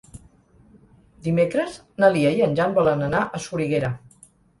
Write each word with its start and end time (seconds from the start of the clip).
Dimecres 1.27 1.75
na 2.03 2.09
Lia 2.15 2.31
i 2.39 2.41
en 2.45 2.55
Jan 2.61 2.73
volen 2.79 3.05
anar 3.09 3.21
a 3.25 3.43
Soriguera. 3.45 3.93